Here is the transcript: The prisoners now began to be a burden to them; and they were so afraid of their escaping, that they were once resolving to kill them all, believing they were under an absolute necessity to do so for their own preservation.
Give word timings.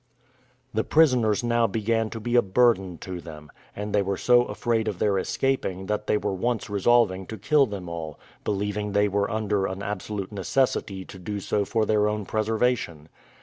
The 0.73 0.83
prisoners 0.83 1.43
now 1.43 1.67
began 1.67 2.09
to 2.09 2.19
be 2.19 2.35
a 2.35 2.41
burden 2.41 2.97
to 3.01 3.19
them; 3.21 3.51
and 3.75 3.93
they 3.93 4.01
were 4.01 4.17
so 4.17 4.45
afraid 4.45 4.87
of 4.87 4.97
their 4.97 5.19
escaping, 5.19 5.85
that 5.85 6.07
they 6.07 6.17
were 6.17 6.33
once 6.33 6.71
resolving 6.71 7.27
to 7.27 7.37
kill 7.37 7.67
them 7.67 7.87
all, 7.87 8.19
believing 8.43 8.93
they 8.93 9.07
were 9.07 9.29
under 9.29 9.67
an 9.67 9.83
absolute 9.83 10.31
necessity 10.31 11.05
to 11.05 11.19
do 11.19 11.39
so 11.39 11.65
for 11.65 11.85
their 11.85 12.07
own 12.07 12.25
preservation. 12.25 13.09